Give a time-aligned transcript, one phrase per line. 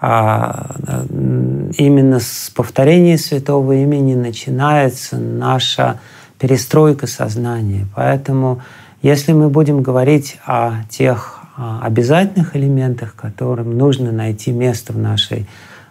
[0.00, 0.76] а,
[1.76, 5.98] именно с повторения святого имени начинается наша
[6.38, 7.86] перестройка сознания.
[7.96, 8.62] Поэтому,
[9.02, 15.48] если мы будем говорить о тех а, обязательных элементах, которым нужно найти место в нашей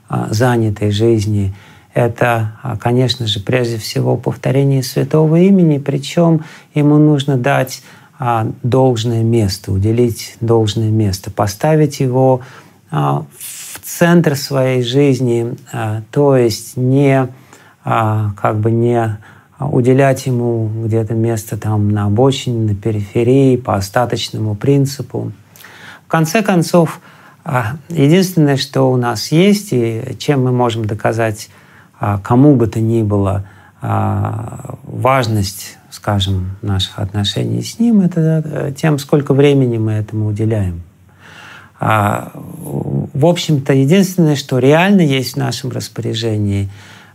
[0.07, 1.53] а, занятой жизни,
[1.93, 6.43] это, конечно же, прежде всего повторение святого имени, причем
[6.75, 7.81] ему нужно дать
[8.61, 12.41] должное место, уделить должное место, поставить его
[12.91, 17.27] в центр своей жизни, а, то есть не
[17.83, 19.17] а, как бы не
[19.59, 25.31] уделять ему где-то место там на обочине, на периферии, по остаточному принципу.
[26.05, 27.01] В конце концов,
[27.43, 31.49] а, единственное, что у нас есть, и чем мы можем доказать
[32.21, 33.43] кому бы то ни было
[33.81, 40.83] важность, скажем, наших отношений с ним, это э, тем, сколько времени мы этому уделяем.
[41.79, 46.69] А, в общем-то, единственное, что реально есть в нашем распоряжении,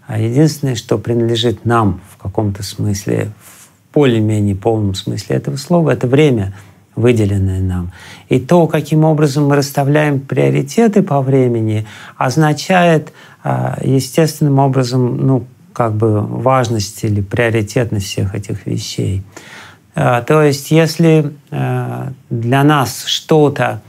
[0.06, 6.06] а единственное, что принадлежит нам в каком-то смысле, в более-менее полном смысле этого слова, это
[6.06, 6.54] время,
[6.94, 7.92] выделенное нам.
[8.28, 15.94] И то, каким образом мы расставляем приоритеты по времени, означает а, естественным образом, ну, как
[15.94, 19.22] бы важность или приоритетность всех этих вещей.
[19.94, 23.80] То есть, если для нас что-то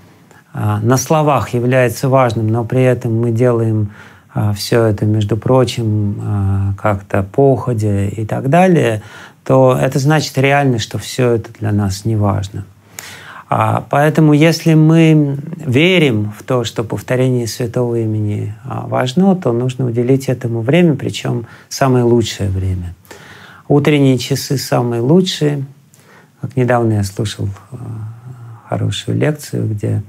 [0.54, 3.92] на словах является важным, но при этом мы делаем
[4.34, 9.02] а, все это, между прочим, а, как-то походя и так далее,
[9.44, 12.66] то это значит реально, что все это для нас не важно.
[13.50, 20.62] Поэтому если мы верим в то, что повторение святого имени важно, то нужно уделить этому
[20.62, 22.96] время, причем самое лучшее время.
[23.68, 25.66] Утренние часы самые лучшие.
[26.42, 27.48] Как недавно я слушал
[28.68, 30.02] хорошую лекцию, где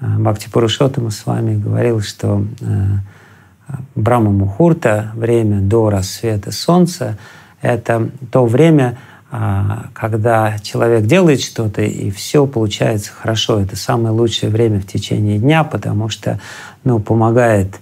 [0.00, 2.64] Бхакти Пурушоттама с вами говорил, что э,
[3.94, 7.18] Брама Мухурта, время до рассвета солнца,
[7.60, 8.98] это то время,
[9.30, 13.60] а, когда человек делает что-то, и все получается хорошо.
[13.60, 16.40] Это самое лучшее время в течение дня, потому что
[16.82, 17.78] ну, помогает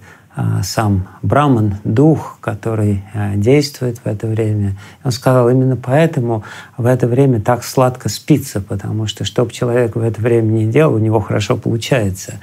[0.63, 4.77] сам Браман, дух, который а, действует в это время.
[5.03, 6.43] Он сказал, именно поэтому
[6.77, 10.65] в это время так сладко спится, потому что, что бы человек в это время не
[10.65, 12.35] делал, у него хорошо получается.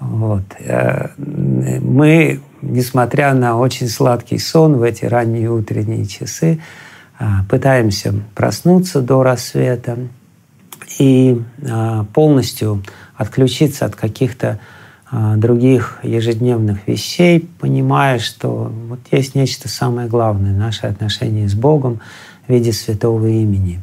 [0.00, 0.42] Вот.
[0.58, 6.60] Э, мы, несмотря на очень сладкий сон в эти ранние утренние часы,
[7.18, 9.98] а, пытаемся проснуться до рассвета
[10.98, 11.40] и
[12.14, 12.82] полностью
[13.14, 14.79] отключиться от каких-то а,
[15.12, 22.00] других ежедневных вещей, понимая, что вот есть нечто самое главное, наши отношения с Богом
[22.46, 23.82] в виде святого имени.